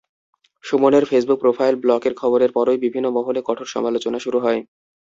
সুমনের 0.63 1.03
Facebook 1.05 1.37
profile 1.41 1.75
ব্লকের 1.83 2.13
খবরের 2.15 2.51
পরই 2.51 2.77
বিভিন্ন 2.77 3.07
মহলে 3.09 3.39
কঠোর 3.45 3.67
সমালোচনা 3.67 4.19
শুরু 4.19 4.39
হয়। 4.39 4.59